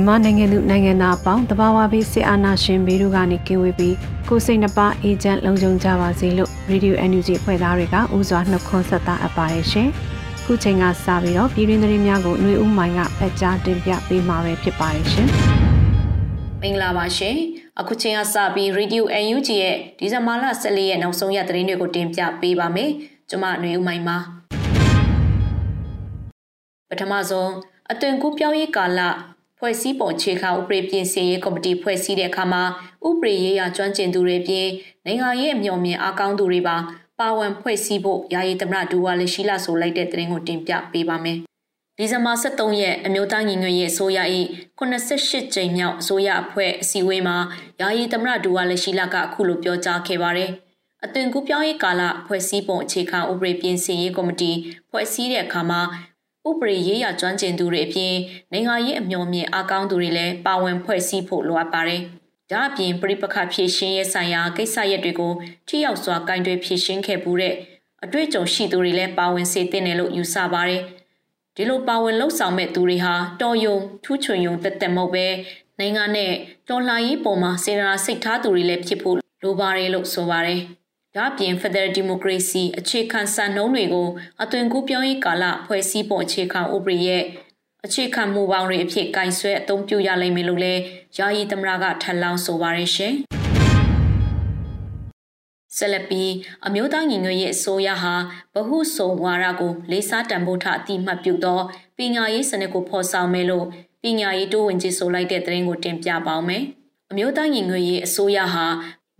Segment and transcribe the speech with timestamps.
[0.02, 3.94] ်မာနိုင်ငံသူနိုင်ငံသားအပေါင်းတဘာဝဘေးစစ်အာဏာရှင်ဘေးတို့ကနေကင်းဝေးပြီး
[4.28, 9.88] ကိုစိတ်နှပါအေဂျင့်လုံခြုံကြပါစေလို့ Radio NUG ဖွဲ့သားတွေကဥစွာနှုတ်ခွန်းဆက်တာအပ်ပါတယ်ရှင်။
[10.44, 15.28] ခုချိန်ကစပြီးတော့ပြည်တွင်းသတင်းများကိုຫນွေဦးမိုင်ကဖတ်ကြားတင်ပြပေးမှာပဲဖြစ်ပါတယ်ရှင်။
[16.62, 17.36] မင်္ဂလာပါရှင်။
[17.80, 22.90] အခုချိန်ကစပြီး Radio NUG ရဲ့ဒီဇင်ဘာလ14ရက်နောက်ဆုံးရသတင်းတွေကိုတင်ပြပေးပါမယ်။
[23.30, 24.16] ကျွန်မຫນွေဦးမိုင်ပါ။
[26.90, 27.52] ပထမဆုံး
[27.92, 29.00] အသွင်ကူးပြောင်းရေးကာလ
[29.63, 32.63] ဖွဲ့စည်းပုံခြေခါဥပဒေပြင်ဆင်ရေးကော်မတီဖွဲ့စည်းတဲ့အခါမှာ
[33.07, 34.67] ဥပဒေရေးရာကျွမ်းကျင်သူတွေပြင်
[35.05, 36.77] နိုင်ငံရေးအမျှော်မြင်အားကောင်းသူတွေပါ
[37.19, 41.37] ပါဝင်ဖွဲ့စည်းဖို့ယာယီသမရဒူဝါလရှိလာဆိုလိုက်တဲ့သတင်းကိုတင်ပြပေးပါမယ်။
[41.97, 44.19] ဒီဇင်ဘာ23ရက်အမျိုးသားညီညွတ်ရေးအစိုးရ၏
[44.79, 47.37] 88ကြိမ်မြောက်အစိုးရအဖွဲ့အစည်းအဝေးမှာ
[47.81, 50.49] ယာယီသမရဒူဝါလရှိလာကအခုလိုပြောကြားခဲ့ပါတယ်။
[51.05, 54.51] အသွင်ကူးပြောင်းရေးကာလဖွဲ့စည်းပုံအခြေခံဥပဒေပြင်ဆင်ရေးကော်မတီ
[54.89, 55.81] ဖွဲ့စည်းတဲ့အခါမှာ
[56.49, 58.13] ဥပဒေရေးရာကျွမ်းကျင်သူတွေအပြင်
[58.51, 62.01] နိုင်ငံရေးအမျှော်မြင်အားကောင်းသူတွေလည်းပါဝင်ဖွဲ့စည်းဖို့လိုအပ်ပါတယ်။
[62.51, 65.33] ဒါအပြင်ပြိပခဖြည့်ရှင်းရေးဆိုင်ရာကိစ္စရပ်တွေကို
[65.67, 67.55] ထိရောက်စွာကင်တွယ်ဖြည့်ရှင်းခဲ့ပူတဲ့
[68.03, 70.81] အတွေ့အကြုံရှိသူတွေလည်းပါဝင်စေတဲ့တယ်လို့ယူဆပါတယ်။
[71.55, 75.27] ဒီလိုပါဝင်လှုပ်ဆောင်မဲ့သူတွေဟာတော်ယုံထူးချွန်ယုံတက်တက်မဟုတ်ပဲ
[75.79, 76.31] နိုင်ငံနဲ့
[76.69, 80.61] တော်လှန်ရေးပုံမှာစေတနာစိတ်ထားသူတွေလည်းဖြစ်ဖို့လိုပါတယ်လို့ဆိုပါတယ်။
[81.17, 84.09] ဒါ့အပြင် Federal Democracy အခြေခံစံနှုန်းတွေကို
[84.43, 87.23] အသွင်ကူးပြောင်းရေးကာလဖွဲ့စည်းပုံအခြေခံဥပဒေရဲ့
[87.85, 90.81] အခြေခံမူပေါင်းတွေအဖြစ်ကင်ဆွဲအသုံးပြုရလိမ့်မယ်လို့လည်း
[91.17, 93.13] ယာယီသမရကထပ်လောင်းဆိုပါရရှင်။
[95.77, 96.31] ဆက်လက်ပြီး
[96.65, 98.15] အမျိုးသားညီညွတ်ရေးအစိုးရဟာ
[98.53, 101.59] ဗဟုစုံဝါဒကိုလေးစားတန်ဖိုးထားအတိမတ်ပြုသော
[101.97, 103.65] ပညာရေးစနစ်ကိုဖော်ဆောင်မယ်လို့
[104.03, 106.63] ပညာရေးတိုးဝင်ကြီးဆိုလိုက်တဲ့သတင်းကိုတင်ပြပါောင်းမယ်။
[107.11, 108.65] အမျိုးသားညီညွတ်ရေးအစိုးရဟာ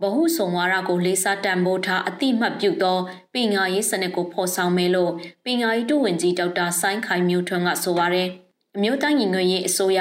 [0.02, 2.98] ဗဟုစုံဝါဒကိုလေးစားတန်ဖိုးထားအတိမတ်ပြုသော
[3.34, 5.12] ပညာရေးစနစ်ကိုဖော်ဆောင်မယ်လို့
[5.44, 8.28] ပညာရေးတုဝင်ကြီးဒေါက်တာဆိုင်းခိုင်မျိုးထွန်းကဆိုပါတယ်။
[8.76, 10.00] အမျိုးသားညီညွတ်ရေးအစိုးရ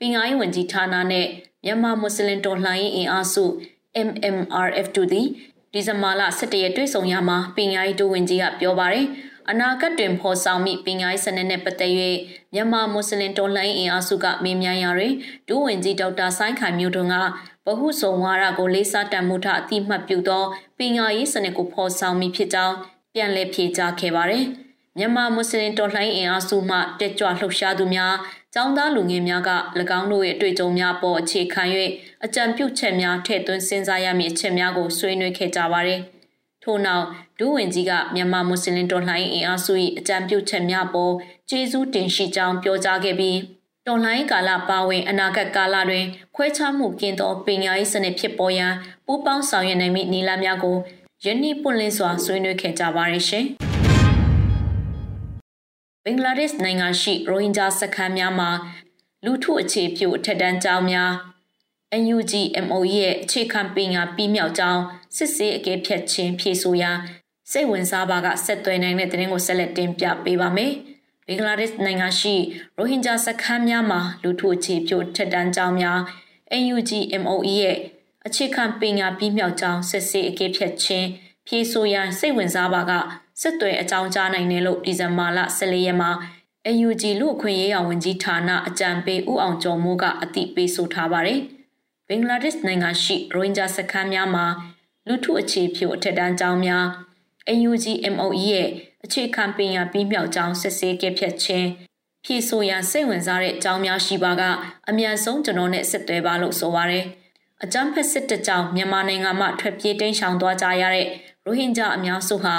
[0.00, 1.26] ပညာရေးဝန်ကြီးဌာနနဲ့
[1.64, 3.44] မြန်မာမွတ်စလင်တော်လှန်ရေးအင်အားစု
[4.08, 5.26] MMRF2 သည်
[5.72, 9.06] ဒီဇင်ဘာလ17ရက်တွေ့ဆုံရမှာပညာရေးတုဝင်ကြီးကပြောပါတယ်။
[9.50, 11.92] အနာဂတ်တွင်ဖော်ဆောင်မိပညာရေးစနစ်နဲ့ပတ်သက်၍
[12.54, 15.14] မြန်မာမွတ်စလင်တော်လှန်ရေးအင်အားစုကမေးမြန်းရာတွင်
[15.48, 17.16] ဒုဝန်ကြီးဒေါက်တာဆိုင်းခိုင်မျိုးထွန်းက
[17.66, 20.44] ဗဟုစုံဝါဒကိုလေးစားတန်မှုထအတိမတ်ပြုသော
[20.78, 22.74] ပညာရေးစနစ်ကိုဖော်ဆောင်မိဖြစ်ကြောင်း
[23.14, 24.44] ပြန်လည်ဖြေကြားခဲ့ပါတယ်။
[24.98, 28.14] မြန်မာမွတ်စလင်တော်လှန်ရေးအင်အားစုမှတက်ကြွလှုပ်ရှားသူများ
[28.54, 29.50] ចောင်းသားလူငယ်များက၎
[29.98, 31.62] င်းတို့ရဲ့အတွေ့အကြုံများပေါ်အခြေခံ၍
[32.24, 36.00] အကြံပြုချက်များထည့်သွင်းစဉ်းစားရမည့်အချက်များကိုဆွေးနွေးခဲ့ကြပါတယ်။
[36.62, 37.04] ထို့နောက်
[37.38, 41.12] ဒူးဝင်ကြီးကမြန်မာမွတ်စလင်တော်လှန်ရေးအင်အားစု၏အကြံပြုချက်များပေါ်
[41.50, 43.38] ကျေးဇူးတင်ရှိကြောင်းပြောကြားခဲ့ပြီး
[43.86, 46.04] တော်လှန်ရေးကာလပါဝင်အနာဂတ်ကာလတွင်
[46.36, 48.72] ခွဲခြားမှုကင်းသောပညာရေးစနစ်ဖြစ်ပေါ်ရန်
[49.06, 50.76] ပူးပေါင်းဆောင်ရွက်နိုင်မည့်နည်းလမ်းများကို
[51.24, 53.44] ယနေ့ပွင့်လင်းစွာဆွေးနွေးခဲ့ကြပါရရှင်။
[56.04, 58.50] ဘင်္ဂလားဒေ့ရှ်နိုင်ငံရှိရိုဟင်ဂျာစခန်းများမှာ
[59.24, 61.10] လူထုအခြေပြုအထက်တန်းကျောင်းများ
[62.02, 62.32] NUG
[62.66, 64.80] MOE ရဲ့အခြေခံပညာပြီးမြောက်ကြောင်း
[65.16, 66.90] စစ်ဆေးအကဲဖြတ်ခြင်းဖြေဆိုရာ
[67.50, 70.74] စိတ်ဝင်စားပါကဆက်သွယ်နိုင်တဲ့သတင်းကိုဆက်လက်တင်ပြပေးပါမယ်။
[71.26, 72.34] ဘင်္ဂလားဒေ့ရှ်နိုင်ငံရှိ
[72.76, 75.98] ရိုဟင်ဂျာစခန်းများမှာလူထုအခြေပြုထက်တန်းကျောင်းများ
[76.62, 76.90] NUG
[77.22, 77.76] MOE ရဲ့
[78.26, 81.06] အခြေခံပညာပြီးမြောက်ကြောင်းစစ်ဆေးအကဲဖြတ်ခြင်း
[81.46, 82.92] ဖြေဆိုရန်စိတ်ဝင်စားပါက
[83.40, 86.10] စစ်တွေအကြောင်းကြားနိုင်တယ်လို့ဒီဇင်ဘာလ14ရက်မှာ
[86.76, 91.40] NUG လူအခွင့်ရေးရာဝန်ကြီးဌာနအကြံပေးဦးအောင်ကျော်မိုးကအသိပေးဆိုထားပါတယ်။
[92.08, 94.46] ဘင်္ဂလားဒေ့ရှ်နိုင်ငံရှိရိုဟင်ဂျာစခန်းများမှာ
[95.06, 96.86] လူထုအခြေပြုအထက်တန်းကျောင်းများ
[97.58, 98.68] NUG MOE ရဲ့
[99.04, 101.68] အခြေခံပညာပြီးမြောက်ကြောင်းစစ်ဆေးခဲ့ဖြတ်ခြင်း
[102.24, 104.42] ဖြည့်ဆို့ရန်စိတ်ဝင်စားတဲ့အကြောင်းများရှိပါက
[104.88, 107.06] အမြန်ဆုံးကျွန်တော်နဲ့ဆက်သွယ်ပါလို့ဆိုပါရယ်
[107.64, 111.06] အကြမ်းဖက်စစ်တပ်ကြောင့်မြန်မာနိုင်ငံမှထွက်ပြေးတိမ်းရှောင်သွားကြရတဲ့
[111.44, 112.56] ရိုဟင်ဂျာအများစုဟာ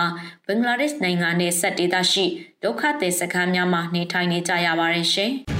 [0.47, 2.25] ဘင်္ဂလားဒေ့ရှ်နိုင်ငံနဲ့ဆက်ဒေသရှိ
[2.63, 5.33] ဒုက္ခသည်စခန်းများမှာနေထိုင်နေကြရပါတယ်ရှင်။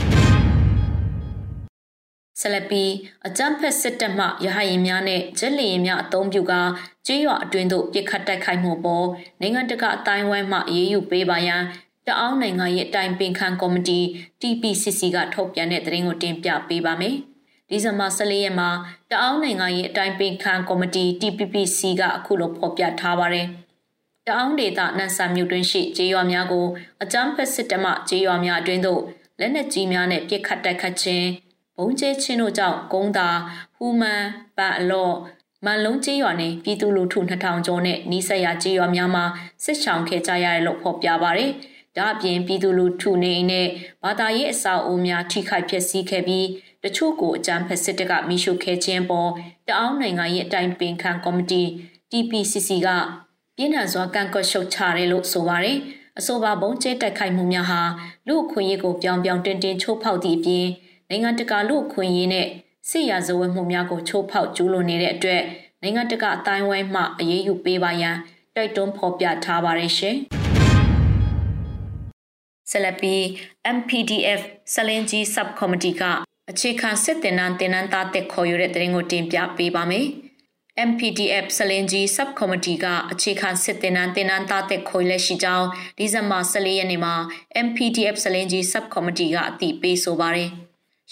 [2.41, 2.83] ဆလပီ
[3.27, 6.53] အကြမ်းဖက်စစ်တပ်မှရဟရင်များနဲ့ဂျက်လီရင်များအုံပြုက
[7.05, 9.07] ကျေးရွာအတွင်းသို့ပြစ်ခတ်တိုက်ခိုက်မှုပေါ်
[9.41, 11.63] နိုင်ငံတကာအတိုင်းဝိုင်းမှအေးအေးယူပေးပါရန်
[12.07, 13.99] တအောင်းနိုင်ငံရဲ့အတိုင်ပင်ခံကော်မတီ
[14.41, 17.15] TPCC ကထုတ်ပြန်တဲ့သတင်းကိုတင်ပြပေးပါမယ်။
[17.69, 18.69] ဒီဇင်ဘာ14ရက်မှာ
[19.11, 23.47] တအောင်းနိုင်ငံရဲ့အတိုင်ပင်ခံကော်မတီ TPPC ကအခုလိုဖော်ပြထားပါတယ်။
[24.27, 26.65] တအောင်းဒေသနန်ဆာမြို့တွင်ရှိကျေးရွာများကို
[27.03, 29.01] အကြမ်းဖက်စစ်တပ်မှကျေးရွာများအတွင်းသို့
[29.39, 31.27] လက်နက်ကြီးများနဲ့ပစ်ခတ်တိုက်ခတ်ခြင်း
[31.77, 33.29] ဘုံကျဲချင်းတို့ကြောင့်ကုန်းသာ
[33.75, 34.23] ဟူမန်
[34.57, 35.15] ပန်အလော့
[35.65, 39.25] မန်လုံးကျေးရွာနဲ့ပြည်သူလူထု2000ကျော်နဲ့နီးစပ်ရာကျေးရွာများမှာ
[39.63, 41.51] စစ်ဆောင်ခဲ့ကြရတယ်လို့ဖော်ပြပါရယ်။
[41.97, 43.67] ဒါအပြင်ပြည်သူလူထုနေနဲ့
[44.03, 46.47] ဘာသာရေးအဆောက်အဦများထိခိုက်ပျက်စီးခဲ့ပြီး
[46.83, 49.29] တချို့ကိုအကြမ်းဖက်စစ်တပ်ကမိရှုခဲ့ခြင်းပေါ်
[49.67, 51.63] တအောင်းနိုင်ငံရဲ့အတိုင်ပင်ခံကော်မတီ
[52.09, 52.89] TPCC က
[53.57, 55.79] ပြင်းထန်စွာကန့်ကွက်ရှုတ်ချတယ်လို့ဆိုပါရယ်။
[56.19, 57.81] အဆိုပါဘုံကျဲတိုက်ခိုက်မှုများဟာ
[58.27, 60.67] လူအခွင့်အရေးကိုပြောင်ပြောင်တင်းတင်းချိုးဖောက်သည့်အပြင်
[61.13, 62.47] နိုင်ငံတကာလူခွင့်ရေးနဲ့
[62.89, 65.43] စစ်ရာဇဝတ်မှုများကိုချိုးဖောက်ကျူးလွန်နေတဲ့အတွက်
[65.81, 68.17] နိုင်ငံတကာအတိုင်းဝိုင်းမှအရေးယူပေးပါရန်
[68.55, 70.15] တိုက်တွန်းဖော်ပြထားပါတယ်ရှင်။
[72.71, 73.15] ဆလပီ
[73.77, 74.41] MPDF
[74.73, 76.03] ဆလင်ဂျီ Subcommittee က
[76.51, 80.05] အခြေခံစစ်တင်နန်းတင်နန်းသားတက်ခေါ်ယူတဲ့တဲ့ရင်ကိုတင်ပြပေးပါမယ်။
[80.89, 85.67] MPDF ဆလင်ဂျီ Subcommittee ကအခြေခံစစ်တင်နန်းတင်နန်းသားတက်ခေါ်လက်ရှိကြောင်း
[85.97, 87.15] ဒီဇင်ဘာ14ရက်နေ့မှာ
[87.65, 90.51] MPDF ဆလင်ဂျီ Subcommittee ကအတည်ပြုဆိုပါတယ်။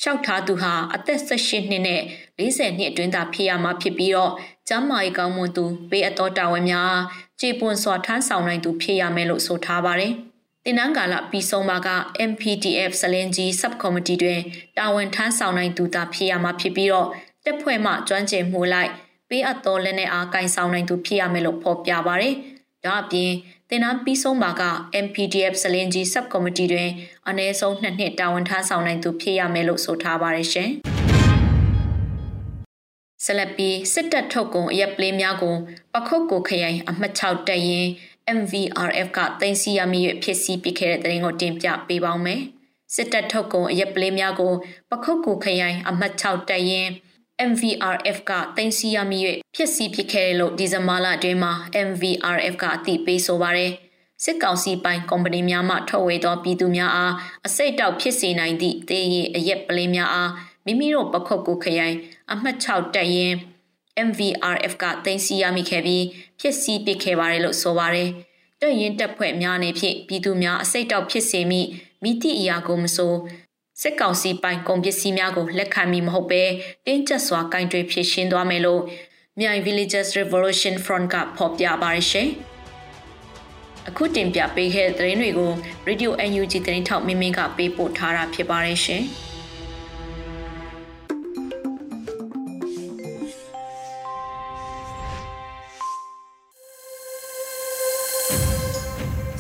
[0.02, 2.02] လျှောက်ထားသူဟာအသက်18နှစ်နဲ့
[2.40, 4.32] 40နှစ်အတွင်းသာဖြစ်ရမှာဖြစ်ပြီးတော့
[4.70, 6.94] ကျမ်းမာရေးကောင်းမွန်သူပေးအပ်သောတာဝန်များ
[7.40, 10.14] ခြေပွန်စွာထမ်းဆောင်နိုင်သူဖြစ်ရမယ်လို့ဆိုထားပါတယ်။
[10.66, 11.90] တင်နန်းကာလပြီးဆုံးမှာက
[12.30, 14.40] MPTF စလင်ကြီး Subcommittee တွင်
[14.78, 17.08] တာဝန်ထမ်းဆောင်နိုင်သူသာဖြစ်ရမှာဖြစ်ပြီးတော့
[17.46, 18.92] တက်ဖွဲ့မှကျွမ်းကျင်မှုလိုက်
[19.30, 22.34] ပေးအပ်သောလက်နက်အားကင်ဆောင်နိုင်သူဖြစ်ရမယ်လို့ဖော်ပြပါတယ်။
[22.86, 23.32] ဒါအပြင်
[23.74, 24.64] တင်နန်းပြီးဆုံးမှာက
[25.06, 26.92] MPDF စလင်ကြီး Subcommittee တွင်
[27.28, 30.70] အနည်းဆုံးနှစ်နှစ်တာဝန်ထမ်းဆောင်နိုင်သူဖြစ်ရမယ်လို့ဆိုထားပါတယ်ရှင်။
[33.26, 35.56] ဆလပီစစ်တပ်ထုတ်ကုန်အရက်ပလေးများကို
[35.94, 37.86] ပခုတ်ကိုခရိုင်အမှတ်6တက်ရင်
[38.38, 42.42] MVRF ကတင်စီရမိ၍ဖြစ်စီပစ်ခဲ့တဲ့တဲ့ရင်ကိုတင်ပြပေးပါောင်းမယ်။
[42.96, 44.54] စစ်တပ်ထုတ်ကုန်အရက်ပလေးများကို
[44.92, 47.11] ပခုတ်ကိုခရိုင်အမှတ်6တက်ရင် MVRF
[48.30, 49.20] ကတင်စီရမိ၍
[49.56, 51.54] ဖြစ်စီပစ်ခဲ့တယ်လို့ဒီဇင်ဘာလအတွင်းမှာ
[51.88, 53.74] MVRF ကအသိပေးဆိုပါရယ်
[54.24, 57.14] စစ်ကောင်စီပိုင်ကုမ္ပဏီများမှထုတ်ဝေသောပြည်သူများအား
[57.48, 60.32] အစိတ်တောက်ဖြစ်စေနိုင်သည့်တေးရည်အရက်ပလင်းများအား
[60.66, 61.98] မိမိတို့ပခုတ်ကိုခရိုင်
[62.32, 63.34] အမှတ်6တက်ရင်
[64.08, 66.06] MVRF ကတင်စီရမိခဲ့ပြီး
[66.40, 68.10] ဖြစ်စီပစ်ခဲ့ပါတယ်လို့ဆိုပါတယ်။
[68.62, 71.62] တက်ရင်တက်ဖွဲ့များနေဖြင့်ပြည်သူများအစိတ်တောက်ဖြစ်စေမိ
[72.04, 73.14] မိတိအရာကိုမဆို
[73.82, 76.44] စစ်ကောင်စီပိုင်ကုန်ပစ္စည်းများကိုလက်ခံမိမဟုတ်ဘဲ
[76.86, 78.82] တင်းကျပ်စွာကင်တွယ်ဖြစ်ရှင်းသွားမယ်လို့
[79.40, 82.28] မြိုင် Villages Revolution Front ကဖော်ပြပါရရှင်။
[83.90, 85.52] အခုတင်ပြပေးခဲ့တဲ့သတင်းတွေကို
[85.88, 89.04] Radio NUG သတင်းထောက်မင်းမင်းကပေးပို့ထားတာဖြစ်ပါတယ်ရှင်။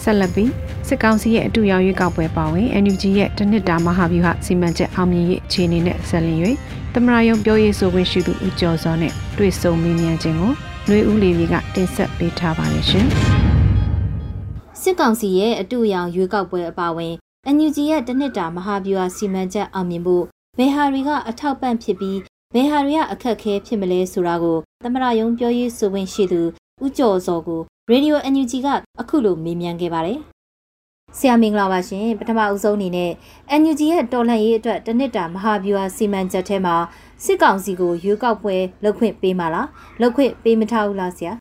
[0.04, 6.40] ဆက်လက်ပြီး စစ်ကောင်စီရဲ့အတူရောက်ရွေးကောက်ပွဲပါဝင် NUG ရဲ့တနစ်တာမဟာဗျူဟာစီမံချက်အောင်မြင်ရေးအခြေအနေနဲ့ဆက်လျင်၍
[6.94, 10.52] သမရယုံပြောရေးဆိုခွင့်ရှိသူဦးကျော်စောနဲ့တွေ့ဆုံမေးမြန်းခြင်းကို
[10.88, 13.06] ຫນွေဦးလေးကတင်ဆက်ပေးထားပါတယ်ရှင်။
[14.82, 17.14] စစ်ကောင်စီရဲ့အတူရောက်ရွေးကောက်ပွဲအပါဝင်
[17.56, 20.24] NUG ရဲ့တနစ်တာမဟာဗျူဟာစီမံချက်အောင်မြင်ဖို့
[20.58, 22.20] ဘယ်ဟာတွေကအထောက်ပံ့ဖြစ်ပြီး
[22.54, 26.42] ဘယ်ဟာတွေကအခက်ခဲဖြစ်မလဲဆိုတာကိုသမရယုံပြောရေးဆိုခွင့်ရှိသူ
[26.84, 28.68] ဦးကျော်စောကိုရေဒီယို NUG က
[29.01, 30.20] အခုလိုမေးမြန်းခဲ့ပါတယ်။
[31.18, 33.12] ဆရာမင်္ဂလာပါရှင်ပထမအဦးဆုံးအနေနဲ့
[33.62, 36.75] NUG ရဲ့တော်လှန်ရေးအတွက်တနစ်တာမဟာဗျူဟာစီမံချက်ထဲမှာ
[37.24, 39.68] စစ်ကောင်စီကိုရွေးကောက်ပွဲလုပ်ခွင့်ပေးမှာလား
[40.01, 41.34] လုပ်ခွင့်ပေးမထားဘူးလားဆရာ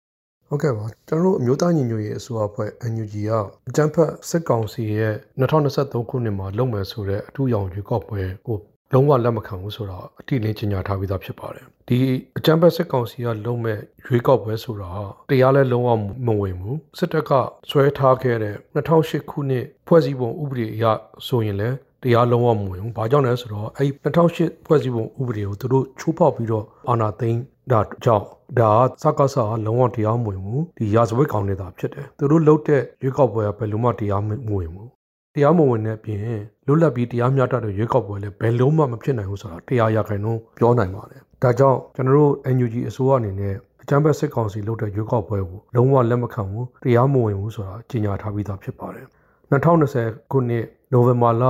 [0.49, 3.33] ဟုတ်ကဲ့ပါကျွန်တော်တို့အမျိုးသားညီညွတ်ရေးအစိုးရအဖွဲ့ NUG က
[3.69, 8.57] အကြံဖက်စစ်ကောင်စီရဲ့2023ခုနှစ်မှာလုပ်မယ်ဆိုတဲ့အထူးရောင်ရွေးကောက်ပွဲကို
[8.93, 11.99] လုံးဝလက်မခံဘူးဆိုတော့အတိအလင်းကြီးညာထားပြီးသားဖြစ်ပါတယ်ဒီ
[12.39, 15.91] အကြံဖက်စစ်ကောင်စီကလုံးမဲ့ရွေးကောက်ပွဲဆိုတော့တရားလဲလုံးဝ
[16.27, 17.31] မဝင်ဘူးစစ်တပ်က
[17.71, 20.85] ဆွဲထားခဲ့တဲ့2008ခုနှစ်ဖွဲ့စည်းပုံဥပဒေအရ
[21.27, 28.27] ဆိုရင်လည်းတရားလုံးဝမဝင်ဘူး။ဘာကြောင့်လဲဆိုတော့အဲ့2008ဖွဲ့စည်းပုံဥပဒေကိုသူတို့ချိုးဖောက်ပြီးတော့အာဏာသိမ်းတာကြောင့်
[28.59, 34.91] ဒါစကားစာလုံးဝတရားမဝင်ဘူး။ဒီရာဇဝတ်ကောင်နေတာဖြစ်တယ်။သူတို့လုပ်တဲ့ရွေးကောက်ပွဲကဘယ်လိုမှတရားမဝင်ဘူး
[35.35, 36.21] တရားမဝင်တဲ့အပြင်
[36.67, 49.07] လွတ်လပ်ပြီးတရားမျှတတဲ့ရွေးကောက်ပွဲလည်းဘယ်လုံးမှမဖြစ်နိုင်ဘူးဆိုတာတရားရခိုင်နှုန်းပြောနိုင်ပါတယ်။ဒါကြောင့်ကျွန်တော်တို့ NUG အစိုးရအနေနဲ့အကြမ်းဖက်စစ်ကောင်စီလုပ်တဲ့ရွေးကောက်ပွဲကိုလုံးဝလက်မခံဘူးတရားမဝင်ဘူးဆိုတာကြေညာထားပြီးသားဖြစ်ပါတယ်။
[49.51, 51.45] 2020ခုနှစ်နိုဝင်ဘာလ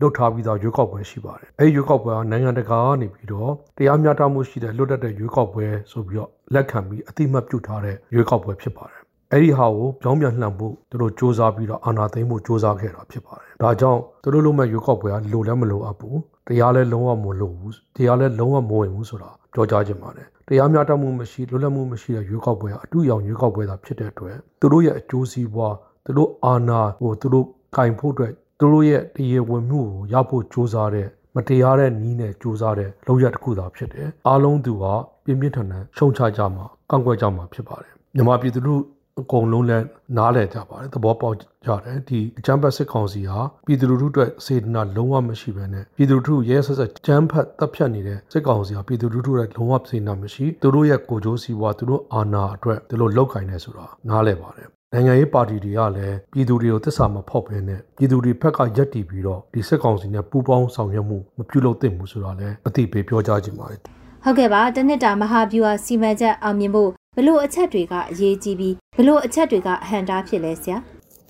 [0.00, 8.95] လွတ်ထားပြီးသားရွေးကောက်ပွဲရှိပါတယ်။အဲဒီရွေးကောက်ပွဲကနိုင်ငံတကာကနေပြီးတော့တရားမျှတမှုရှိတဲ့လွတ်တတ်တဲ့ရွေးကောက်ပွဲဆိုပြီးတော့လက်ခံပြီးအတိမတ်ပြုထားတဲ့ရွေးကောက်ပွဲဖြစ်ပါတယ်
[9.31, 16.17] အဲ့ဒီဟာကိုပြောင်းပြန်လှန်ဖို့သူတို့စ조사ပြီးတော့အာဏာသိမ်းဖို့စ조사ခဲ့တာဖြစ်ပါတယ်ဒါကြောင့်သူတို့လုံးမဲ့ရွေးကောက်ပွဲကလိုလည်းမလိုအပ်ဘူး
[16.47, 34.85] တရားလည်းလုံးဝမလိုဘူးတရားလည်းလုံးဝမဝင်ဘူးဆိုတာပြောကြားခြင်းပါတယ်တရားမျှတမှုမရှိလွတ်လပ်မှုမရှိတဲ့ရွေးကောက်ပွဲကအတူရောင်ရွေးကောက်ပွဲသာဖြစ်တဲ့အတွက်သူတို့ရဲ့အကျိုးစီးပွားသူတို့အာဏာကိုသူတို့ကင်ဖို့အတွက်သူတို့ရဲ့တရားဝင်မှုကိုရဖို့စ조사တဲ့မတရားတဲ့နီးနဲ့စူးစမ်းတဲ့လောက်ရတစ်ခုသာဖြစ်တယ်အားလုံးသူက
[35.25, 38.81] ပြင်းပြင်းထန်ထန်ရှုံချကြမှာကန့်ကွက်ကြမှာဖြစ်ပါတယ်မြန်မာပြည်သူတို့
[39.20, 63.80] အကုန်လုံးလည်းနားလည်ကြပါတယ်သဘောပေါက်ကြတယ်ဒီအချမ်းဖတ်စစ်ကောင်စီဟာပြည်သူလူထုအတွက်စေတနာလုံးဝမရှိဘဲနဲ့ပြည်သူလူထုရဲဆက်ဆက်ချမ်းဖတ်တပ်ဖြတ်နေတဲ့စစ်ကောင်စီဟာပြည်သူလူထုရဲ့လုံးဝစေတနာမရှိသူတို့ရဲ့ကိုကြိုးစီးပွားသူတို့အာဏာအတွက်သူတို့လောက်ကင်နေဆိုတာနားလည်ပါတယ်နိုင်ငံရေးပါတီတွေကလည်းပြည်သူတွေကိုတစ္ဆာမဖောက်ဘဲနဲ့ပြည်သူတွေဘက်ကရက်တီပြီးတော့ဒီစစ်ကောင်စီနဲ့ပူးပေါင်းဆောင်ရွက်မှုမပြုလုပ်သင့်ဘူးဆိုတာလည်းအသိပေးပြောကြားခြင်းပါတယ်
[64.24, 70.76] ဟုတ်ကဲ့ပါတနစ်တာမဟာဗျူဟာစီမံချက်အောင်မြင်ဖို့ ဘလို့အချက်တွေကအရေးကြီးပြီးဘလို့အချက်တွေကအဟန်တာဖြစ်လဲဆရာ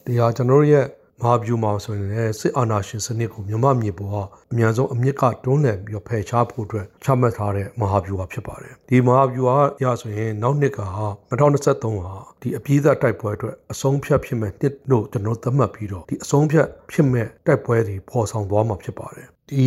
[0.07, 0.85] တရားကျွန်တော်တို့ရဲ့
[1.23, 4.17] မဟာဗျူမှာဆိုရင်လည်းစစ်အာဏာရှင်စနစ်ကိုမြန်မာမြေပေါ်က
[4.53, 19.67] အများဆုံးအမြင့်ကတွန်းလှန်ပြီးတော့ဖယ်ရှားဖို့အတွက်ချမှတ်ထားတဲ့မဟာဗျူဟာဖြစ်ပါတယ်ဒီမဟာဗျူဟာရဆိုရင်နောက်နှစ်ကဟာ2023ဟာဒီအပြည့်အတိုက်ပွဲအတွက်အဆုံးဖြတ်ဖြစ်မဲ့နှစ်လို့ကျွန်တော်သတ်မှတ်ပြီးတော့ဒီအဆုံးဖြတ်ဖြစ်မဲ့တိုက်ပွဲတွေပေါ်ဆောင်သွားမှာဖြစ်ပါတယ်ဒီ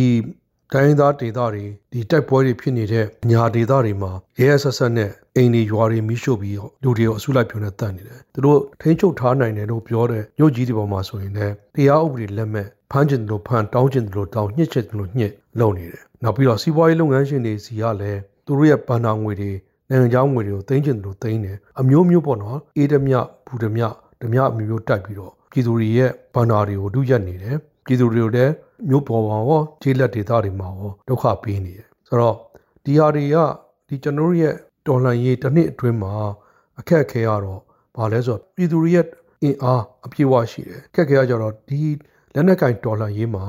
[0.72, 19.52] တိုင်းသားဒေသတွေဒီတိုက်ပွဲတွေဖြစ်နေတဲ့ညာဒေသတွေမှာရဲရဲဆက်ဆက်နဲ့ အိမ်တွေရွာတွေမိရှို့ပြီးလူတွေကိုအစုလိုက်ပြုံနဲ့တတ်နေတယ်သူတို့ထိန်းချုပ်ထားနိုင်တယ်လို့ပြောတဲ့မြို့ကြီးတွေပေါ်မှာဆိုရင်လည်းတရားဥပဒေလက်မဲ့ဖမ်းကျင်တယ်လို့ဖမ်းတောင်းကျင်တယ်လို့တောင်းညှစ်ချင်တယ်လို့ညှစ်လုပ်နေတယ်နောက်ပြီးတော့စီးပွားရေးလုပ်ငန်းရှင်တွေစီကလည်းသူတို့ရဲ့ဘဏ္ဍာငွေတွေ
[19.88, 23.14] နိုင်ငံခြားငွေတွေကိုသိမ်းကျင်တယ်လို့သိမ်းတယ်အမျိုးမျိုးပေါ့နော်အေးဓမြ
[23.46, 23.82] ဘူဓမြ
[24.22, 27.56] ဓမြအမျိုးမျိုးတိုက်ပြီးတော့ပြည်သူတွေရဲ့ဘဏ္ဍာတွေကိုဒုရက်နေတယ်
[27.86, 28.52] ပြည်သူတွေကိုလည်း
[28.88, 32.36] မြို့ပေါ်မှာရောခြေလက်ဒေသတွေမှာရောဒုက္ခပေးနေတယ်ဆိုတော့
[32.84, 33.36] ဒီဟာတွေက
[33.88, 34.54] ဒီကျွန်တော်ရဲ့
[34.87, 36.13] တော်လှန်ရေးတစ်နှစ်အတွင်းမှာ
[36.79, 37.61] အခက်အခဲကတော့
[37.95, 39.05] ဘာလဲဆိုတော့ပြည်သူတွေရဲ့
[39.43, 41.79] အင်အားအပြည့်အဝရှိတယ်အခက်အခဲကကြတော့ဒီ
[42.33, 43.45] လက်နက်ကင်တော်လှန်ရေးမှာ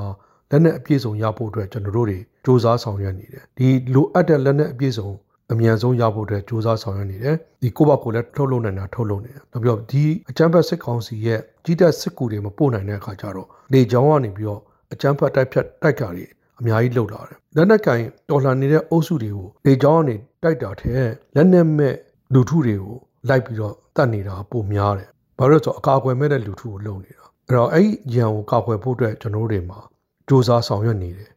[0.51, 5.09] လက်နက်အပြည့်စုံရဖို့အတွက်ကျွန်တော်တို့တွေစ조사ဆောင်ရွက်နေတယ်ဒီလိုအပ်တဲ့လက်နက်အပြည့်စုံ
[5.51, 14.61] အမြန်ဆုံးရဖို့အတွက်စ조사ဆောင်ရွက်နေတယ်ဒီကိုဘကိုလည်းထုတ်လုပ်နိုင်တာထုတ်လုပ်နေတယ်နောက်ပြီးတော့ဒီအကြမ်းဖက်စစ်ကောင်စီရဲ့ကြီးတက်စစ်ကူတွေမပို့နိုင်တဲ့အခါကျတော့လေကြောင်းကနေပြီးတော့
[14.93, 16.25] အကြမ်းဖက်တိုက်ဖြတ်တိုက်ကြတွေ
[16.59, 20.94] အများကြီးလှုပ်လာတယ်လက်နက်ကင်တော်လှန်နေတဲ့အုပ်စုတွေကိုလေကြောင်းကနေ တိုက်တာထဲ
[21.34, 21.94] လက်နက်မဲ့
[22.34, 22.96] လူထုတွေကို
[23.28, 25.08] လိုက်ပြီးတော့တတ်နေတာပိုများတယ်
[25.38, 29.78] ဘာလို့လဲဆိုတော့အကာအကွယ်မဲ့တဲ့လူထုကိုလုံနေတာအဲ့တော့အဲ့ဒီရန်ကိုကာကွယ်ဖို့အတွက်ကျွန်တော်တို့တွေမှာ
[30.28, 31.30] စူးစမ်းဆောင်ရွက်နေတယ်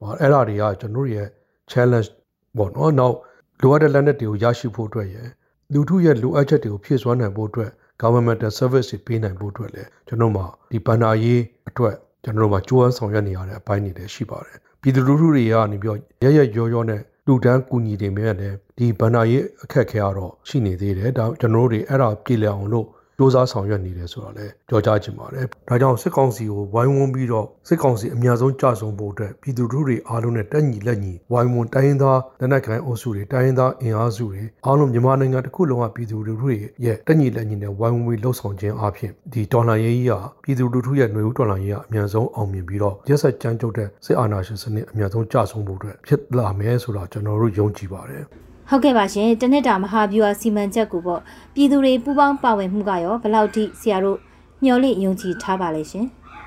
[0.00, 1.28] ဟောအဲ့ဒါတွေကကျွန်တော်တို့ရဲ့
[1.70, 2.10] challenge
[2.56, 3.16] ပေါ့နော်နောက်
[3.62, 5.28] လိုအပ်တဲ့လက်နက်တွေကိုရရှိဖို့အတွက်ရယ်
[5.72, 7.70] လူထုရဲ့လိုအပ်ချက်တွေကိုဖြည့်စွမ်းနိုင်ဖို့အတွက်
[8.02, 22.86] governmental service တွေပေးနိုင်ဖို့အတွက်လည်းကျွန်တော်တို့မှာဒီဘဏ္ဍာရေးအတွက်ကျွန်တော်တို့မှာကြိုးပမ်းဆောင်ရွက်နေရတဲ့အပိုင်းတွေလည်းရှိပါတယ်ပြည်သူလူထုတွေကနေပြီးတော့ရရရောရောနဲ့ လူတန်းကူညီနေမြဲတယ်ဒီဘဏ္ဍာရေးအခက်ခဲကတော့ရှိနေသေးတယ်ဒါကျွန်တော်တို့တွေအဲ့ဒါပြည်လည်အောင်လို့
[23.19, 36.53] စ조사ဆောင်ရွက်နေတယ်ဆိုတော့လည်းကြောကြားချင်ပါတယ်။ဒါကြောင့်စစ်ကောင်စီကိုဝိုင်းဝန်းပြီးတော့စစ်ကောင်စီအများဆုံးကြဆုံဖို့အတွက်ပြည်သူတို့တွေအားလုံးနဲ့တက်ညီလက်ညီဝိုင်းဝန်းတိုင်းသားလက်နက်ကိုင်အုပ်စုတွေတိုင်းသားအင်အားစုတွေအားလုံးမြန်မာနိုင်ငံတစ်ခုလုံးကပြည်သူလူထုတွေ
[36.85, 40.13] ရဲ့တက်ညီလက်ညီနဲ့ဝိုင်းဝန်းပြီးလှုပ်ဆောင်ခြင်းအပြင်ဒီဒေါ်လာရေးကြီးက
[40.43, 48.25] ပြည်သူလူထုရဲ့ຫນွေဦးဒေါ်လာရေးကအများဆုံးအောင်မြင်ပြီးတော့ရက်ဆက်ကြမ်းကြုတ်တဲ့စစ်အာဏာရှင်စနစ်အများဆုံးကြဆုံဖို့အတွက်ဖြစ်လာမယ်ဆိုတာကျွန်တော်တို့ယုံကြည်ပါတယ်။
[48.72, 51.20] ဟုတ်ကဲ့ပါရှင်တနစ်တာမဟာဗျူဟာစီမံချက်ကိုပေါ့
[51.54, 54.18] ပြည်သူတွေပူးပေါင်းပါဝင်မှုကရောဘယ်လောက်ထိဆရာတို့
[54.64, 56.06] ညှော်လိယုံကြည်ထားပါလဲရှင်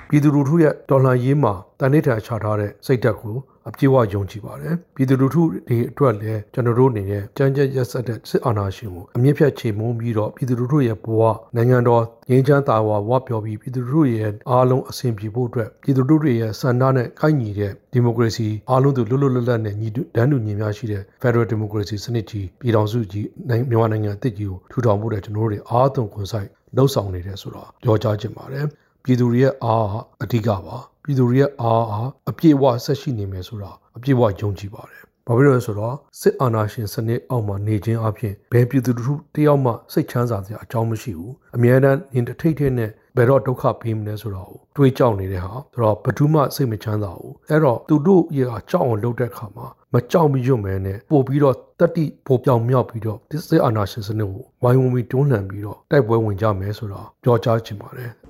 [0.09, 3.35] ပြည်သူလူထုရဲ့ဒေါ်လာရေးမှာတန်ဋိဌာန်ချထားတဲ့စိတ်ဓာတ်ကို
[3.67, 11.21] အပြည့်အဝယုံကြည်ပါတယ်ပြည်သူလူထုတွေအတွက်လည်းကျွန်တော်တို့အနေနဲ့ကြမ်းကြမ်းရက်စက်တဲ့စစ်အာဏာရှင်ကိုအမြင့်ဖြတ်ချေမှုန်းပြီးတော့ပြည်သူလူထုရဲ့ဘဝ
[11.55, 28.65] နိုင်ငံတော်ငြိမ်းချမ်းသာဝဝပြောပြီးပြည်သူလူထုရဲ့အားလုံးအဆင်ပြေဖို့အတွက်ပြည်သူလူထုတွေရဲ့စံနာနဲ့ကိုက်ညီတဲ့ဒီမိုကရေစီအားလုံးသူလွတ်လွတ်လပ်လပ်နဲ့ညီတန်းတူညီမျှရှိတဲ့ Federal Democracy စနစ်ကြီးပြည်ထောင်စုကြီးမြန်မာနိုင်ငံအသစ်ကြီးကိုထူထောင်ဖို့အတွက်ကျွန်တော်တို့တွေအားသွန်ခွန်ဆိုင်လှုပ်ဆောင်နေတယ်ဆိုတော့ပြောကြားချင်ပါတယ်
[29.03, 29.87] ပြည်သူတွေရဲ့အား
[30.23, 58.11] အဓိကပါ ပြည်သူတွေရဲ့အားအားအပြည့်အဝဆက်ရှိနေမယ်ဆိုတာအပြည့်အဝယုံကြည်ပါတယ်။ဘာဖြစ်လို့လဲဆိုတော့စစ်အာဏာရှင်စနစ်အောက်မှာနေခြင်းအပြင်ဘယ်ပြည်သူလူထုတယောက်မှစိတ်ချမ်းသာစရာအကြောင်းမရှိဘူး။အမြဲတမ်းရင်ထိတ်ထိတ်နဲ့ဘယ်တော့ဒုက္ခပေးမလဲဆိုတော့တွေးကြောက်နေတဲ့ဟာဆိုတော့ဘယ်သူမှစိတ်မချမ်းသာဘူး။အဲ့တော့သူတို့ရဲ့ကြောက်အောင်လုပ်တဲ့အခါမှာမကြောက်မရွံ့မဲနဲ့ပို့ပြီးတော့တတိပိုပြောင်မြောက်ပြီးတော့ဒီစစ်အာဏာရှင်စနစ်ကိုဝိုင်းဝန်းပြီးတွန်းလှန်ပြီးတော့တိုက်ပွဲဝင်ကြမယ်ဆိုတော့ကြောကြားချင်ပါတယ်။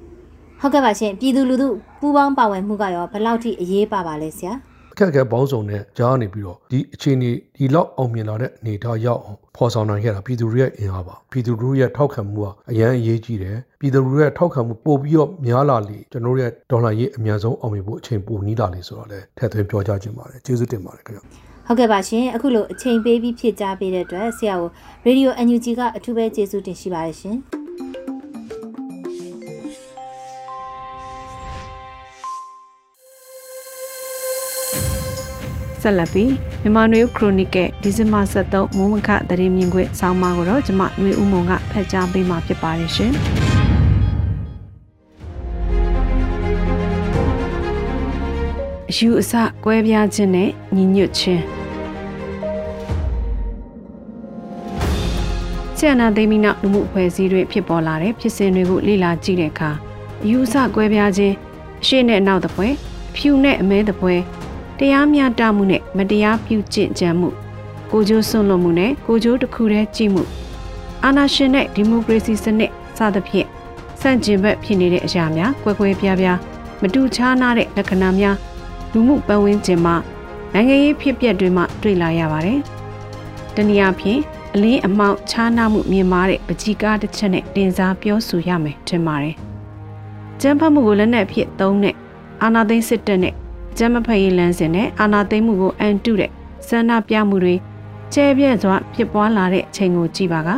[0.66, 4.54] ဟုတ်ကဲ့ပါရှင်ပြည်သူလူထုပူးပေါင်းပါဝင်မှုကရောဘယ်လောက်ထိအရေးပါပါလဲဆရာ
[4.94, 24.70] အခက်အခဲပေါင်းစုံနဲ့ကြားနေပြီးတော့ဒီအခြေအနေဒီလောက်အောင်မြင်လာတဲ့အနေအထားရောက်အောင်ဖော်ဆောင်နိုင်ခဲ့တာပြည်သူတွေရဲ့အင်အားပါပြည်သူတွေရဲ့ထောက်ခံမှုကအရန်အရေးကြီးတယ်ပြည်သူတွေရဲ့ထောက်ခံမှုပို့ပြီးတော့များလာလေကျွန်တော်တို့ရဲ့ဒေါ်လာရေးအများဆုံးအောင်မြင်ဖို့အချိန်ပိုနီးလာလေဆိုတော့လည်းထည့်သွင်းပြောကြားခြင်းပါတယ်ကျေးဇူးတင်ပါတယ်ခင်ဗျဟုတ်ကဲ့ပါရှင်အခုလိုအချိန်ပေးပြီးဖြည့်ကြားပေးတဲ့အတွက်ဆရာကို
[25.06, 27.38] Radio NUG ကအထူးပဲကျေးဇူးတင်ရှိပါတယ်ရှင်
[35.84, 43.14] ဆက်လက်ပြီးမြန်မာနွေခရိုနီကယ်ဒီဇင်ဘာ23မိုးမခသတင်းမြင်ခွင့်ဆောင်းပါးကိုတော့ကျမຫນွေဦးမုံကဖတ်ကြားပေးမှာဖြစ်ပါတယ်ရှင်။
[48.90, 51.44] အယူအဆကွဲပြားခြင်းနဲ့ညီညွတ်ခြင်း
[55.78, 59.72] ဆီယနာသိမိနောက်လူမှုအဖွဲ့အစည်းတွေဖြစ်ပေါ်လာတဲ့ဖြစ်စဉ်တွေကိုလေ့လာကြည့်တဲ့အခါ
[60.24, 61.36] အယူအဆကွဲပြားခြင်း
[61.82, 62.68] အရှိနဲ့အနောက်တစ်ပွဲ
[63.10, 64.16] အဖြူနဲ့အမဲတစ်ပွဲ
[64.80, 67.30] တရားမျှတမှုနဲ့မတရားပြုကျင့်ကြံမှု
[67.92, 70.24] ကိုကျိုးဆွန့်လွတ်မှုနဲ့ကိုကျိုးတစ်ခုတည်းကြည့်မှု
[71.04, 73.48] အာဏာရှင်နဲ့ဒီမိုကရေစီစနစ်စသဖြင့်
[74.02, 76.38] ဆန့်ကျင်ဘက်ဖြစ်နေတဲ့အရာများကွဲကွဲပြားပြား
[76.82, 78.36] မတူခြားနားတဲ့လက္ခဏာများ
[78.92, 79.96] လူမှုပတ်ဝန်းကျင်မှာ
[80.54, 82.60] နိုင်ငံရေးဖြစ်ပျက်တွေမှာတွေ့လာရပါတယ်။
[83.56, 84.20] တနည်းအားဖြင့်
[84.54, 89.36] အလင်းအမောက်ခြားနားမှုမြင်မာတဲ့ပကြီကားတစ်ချက်နဲ့တင်စားပြောဆိုရမယ်ထင်ပါတယ်။
[90.42, 91.96] ကျန်းဖတ်မှုကိုလက်နက်ဖြစ်သုံးတဲ့
[92.42, 93.34] အာနာသိန်းစစ်တပ်နဲ့
[93.78, 96.32] ကျန်းမဖက်ရေးလမ်းစဉ်နဲ့အာနာသိန်းမှုကိုအန်တုတဲ့
[96.68, 97.56] စန္ဒပြမှုတွေ
[98.14, 100.50] ကျဲပြန့်စွာဖြစ်ပွားလာတဲ့အချိန်ကိုကြည့်ပါက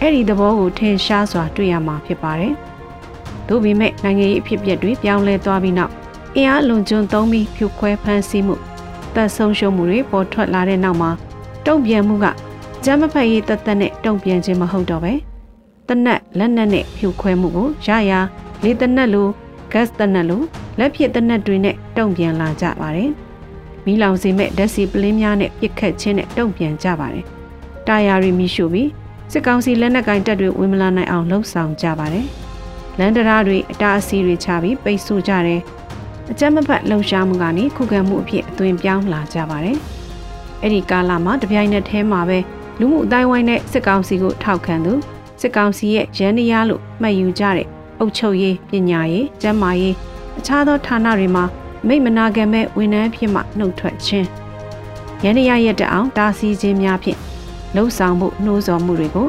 [0.00, 2.52] အဲ့ဒီသဘောကိုထင်ရှားစွာတွေ့ရမှာဖြစ်ပါတယ်။
[3.48, 5.92] ဒါ့ပေမဲ့နိုင်ငံရေးအဖြစ်အပျက်တွေပြောင်းလဲသွားပြီးနောက်
[6.36, 8.56] အင်အားလွန်ကျွံသုံးပြီးဖြိုခွဲဖမ်းဆီးမှု
[9.14, 11.10] တပ်ဆုံးရှုံးမှုတွေပေါ်ထွက်လာတဲ့နောက်မှာ
[11.66, 12.26] တုံ့ပြန်မှုက
[12.84, 15.12] ကျမ်းမဖက်ရေးတသက်နဲ့တုံ့ပြန်ခြင်းမဟုတ်တော့ပဲ
[15.88, 18.12] တနက်လက်နက်နဲ့ဖြိုခွဲမှုကိုရရ
[18.62, 19.28] လေတနက်လို
[19.76, 20.42] gas တနက်လို
[20.78, 23.10] လက်ဖြစ်တနက်တွေနဲ့တုံ့ပြန်လာကြပါတယ်
[23.84, 27.24] မီးလောင်စေမဲ့ဓာတ်ဆီပလင်းများနဲ့ပြစ်ခတ်ခြင်းနဲ့တုံ့ပြန်ကြပါတယ်
[27.86, 28.88] တာယာရီမီရှို့ပြီး
[29.32, 32.26] စစ်ကောင်စီလက်နက်ကင်တပ်တွေဝင်မလာနိုင်အောင်လှုံ့ဆော်ကြပါတယ်
[32.98, 35.60] လန်ဒရာတွေအတားအဆီးတွေချပြီးပိတ်ဆို့ကြတယ်
[36.30, 39.78] အကြမ်းမဖက်လှုံ့ရှားမှုကနေခုခံမှုအဖြစ်အသွင်ပြောင်းလာကြပါတယ်
[40.62, 42.38] အဲ့ဒီကာလမှာတပြိုင်နက်တည်းမှာပဲ
[42.80, 44.92] လူမှုအတိုင်းဝိုင်းနဲ့စစ်ကောင်စီကိုထောက်ခံသူ
[45.40, 49.94] စစ်ကောင်စီရဲ့ရန်နရားလို့မှတ်ယူကြတဲ့ အုပ်ချုပ်ရေးပညာရေးကျန်းမာရေး
[50.38, 51.44] အခြားသောဌာနတွေမှာ
[51.88, 54.28] မိမနာခံမဲ့ဝန်ထမ်းဖြစ်မှနှုတ်ထွက်ခြင်း
[55.24, 57.18] ရန်နရားရဲ့တအောင်တာစီခြင်းများဖြင့်
[57.74, 59.28] လှုပ်ဆောင်မှုနှိုးဆော်မှုတွေကို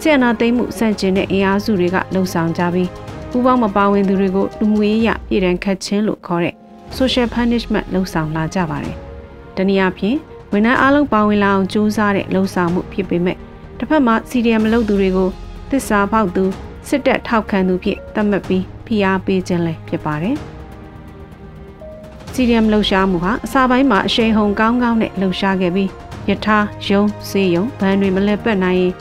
[0.00, 2.90] ဆီယနာသိမ့်မှုစန့်ကျင်တဲ့အင်အားစုတွေကလှုပ်ဆောင်ကြပြီး
[3.30, 6.54] ပူးပေါင်းမပါဝင်သူတွေကိုလူမှုရေးရပြည်တံခတ်ခြင်းလို့ခေါ်တဲ့
[6.98, 8.96] social punishment လှုပ်ဆောင်လာကြပါတယ်။
[9.56, 10.16] တနည်းအားဖြင့်
[10.52, 13.36] ဝန်ထမ်းအလုံးပါဝင်လာအောင်ကြိုးစားတဲ့လှုပ်ဆောင်မှုဖြစ်ပေမဲ့
[13.78, 15.28] တစ်ဖက်မှာ CDM မလုပ်သူတွေကို
[15.70, 16.44] သစ္စာပေါက်သူ
[16.88, 20.36] စစ်တပ်ထောက်ခံသူဖြစ်သတ်မှတ်ပြီးဖိအားပေးခြင်းလည်းဖြစ်ပါတယ်။
[22.32, 25.90] CDM လှုပ်ရှားမှုဟာအစာပိုင်းမှာအရှိန်ဟုန်ကောင်းကောင်းနဲ့လှုပ်ရှားခဲ့ပြီး
[26.28, 28.92] ယထာယုံစေယုံဗန်တွေမလဲပတ်နိုင်ရင်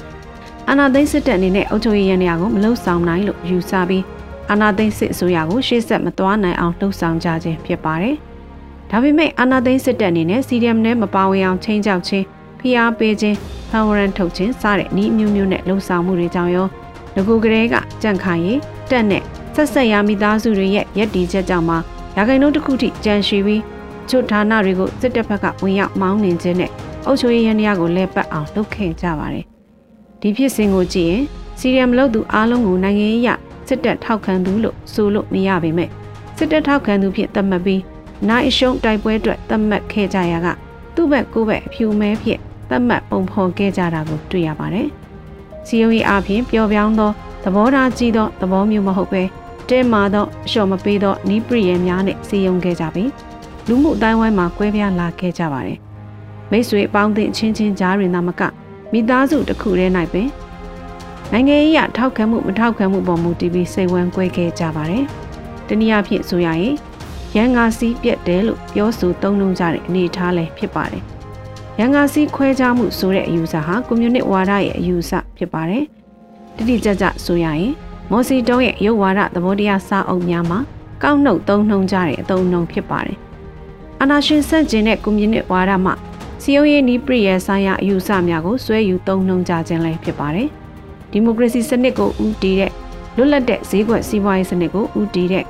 [0.69, 4.03] အာနာသိန်းစစ်တပ်အနေနဲ့အုပ်ချုပ်ရေးရန်ရာကိုမလှုပ်ဆောင်နိုင်လို့ယူဆပြီး
[4.49, 8.15] အာနာသိန်းစစ်အစိုးရကိုရှေ့ဆက်မသွားနိုင်အောင်လှုပ်ဆောင်ကြခြင်းဖြစ်ပါတယ်။
[8.89, 12.25] ဒါပေမဲ့အာနာသိန်းစစ်တပ်အနေနဲ့ CDM နဲ့မပါဝင်အောင်ချင်းချောက်ချင်း
[12.59, 13.37] ဖိအားပေးခြင်း
[13.69, 16.67] ဖန်ဝရန်ထုတ်ခြင်းစတဲ့ဤမျိုးမျိုးနဲ့လှုံ့ဆော်မှုတွေကြောင့်ရော
[17.15, 19.23] ငကူကလေးကကြန့်ခိုင်ရေးတက်နဲ့
[19.55, 21.75] ဆက်ဆက်ရမိသားစုတွေရဲ့ရက်တီချက်ကြောင့်မှ
[22.15, 23.61] ရာဂိုင်နှုန်းတစ်ခုထိကြန့်ရှိပြီး
[24.09, 26.71] ချို့ဌာနတွေကိုစစ်တပ်ဘက်ကဝင်ရောက်မောင်းနှင်ခြင်းနဲ့
[27.05, 29.45] အုပ်ချုပ်ရေးရန်တရားကိုလဲပတ်အောင်လုပ်ခဲ့ကြပါတယ်။
[30.21, 31.23] ဒီဖြစ်စဉ်ကိုကြည့်ရင်
[31.59, 33.29] စီရီယမ်လုပ်သူအားလုံးကိုနိုင်ငံရေးရ
[33.67, 35.85] စစ်တပ်ထောက်ခံသူလို့ဆိုလို့မရပါပဲ။
[36.37, 37.81] စစ်တပ်ထောက်ခံသူဖြစ်သတ်မှတ်ပြီး
[38.29, 40.47] နိုင်ရှုံးတိုက်ပွဲအတွက်သတ်မှတ်ခဲ့ကြရာက
[40.95, 44.89] သူ့ဘက်ကိုယ့်ဘက်အဖြူမဲဖြစ်သတ်မှတ်ပုံဖော်ခဲ့ကြတာကိုတွေ့ရပါတယ်။
[45.67, 47.11] စီယုံရီအပြင်ပျော်ပြောင်းသော
[47.43, 49.23] သဘောထားကြီးသောသဘောမျိုးမဟုတ်ပဲ
[49.69, 53.11] တင်းမာသောအလျှော်မပေးသောနီးပရိယေများနဲ့စီယုံခဲ့ကြပြီး
[53.67, 55.77] လူမှုအတိုင်းဝိုင်းမှာကွဲပြားလာခဲ့ကြပါတယ်။
[56.51, 58.41] မိတ်ဆွေအပေါင်းအသင်းချင်းချင်းကြားတွင်သာမက
[58.91, 60.29] မိသားစုတစ်ခုတည်း၌ပင်
[61.31, 65.03] နိုင်ငံရေးအထောက်ခံမှုမထောက်ခံမှုပေါ်မူတည်ပြီးစိတ်ဝမ်းကွဲခဲ့ကြပါတယ်။
[65.67, 66.75] တနည်းအားဖြင့်ဆိုရရင်
[67.35, 71.03] ရန်ငါစီးပြက်တယ်လို့ပြောဆိုသုံးနှုန်းကြတဲ့အနေအထားလည်းဖြစ်ပါတယ်။
[71.79, 75.83] ရန်ငါစီးခွဲခြားမှုဆိုတဲ့အယူဆဟာကွန်မြူနစ်ဝါဒရဲ့အယူဆဖြစ်ပါတယ်။
[76.55, 77.73] တိတိကျကျဆိုရရင်
[78.11, 80.59] မော်စီတုံးရဲ့ရုပ်ဝါဒသဘောတရားစာအုပ်များမှာ
[81.03, 83.17] ကောက်နှုတ်သုံးနှုန်းကြတဲ့အသုံးအနှုန်းဖြစ်ပါတယ်။
[84.01, 85.91] အနာရှင်ဆန့်ကျင်တဲ့ကွန်မြူနစ်ဝါဒမှ
[86.41, 90.47] စီယုံရေးနီးပရိရဲ့ဆိုင်ရာအယူဆများကိုဆွဲယူသုံးနှုန်းကြခြင်းလည်းဖြစ်ပါတယ်။
[91.11, 92.71] ဒီမိုကရေစီစနစ်ကိုဦးတည်တဲ့
[93.17, 95.45] လွတ်လပ်တဲ့ဈေးကွက်စီးပွားရေးစနစ်ကိုဦးတည်တဲ့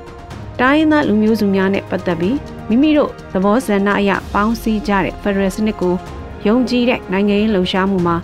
[0.62, 2.38] တိုင်းရင်းသားလူမျိုးစုများနဲ့ပတ်သက်ပြီး
[2.70, 5.94] မိမိတို့သဘောဆန္ဒအရပေါင်းစည်းကြတဲ့ Federal စနစ်ကို
[6.48, 8.16] ယုံကြည်တဲ့နိုင်ငံရေးလှုပ်ရှားမှုမှာ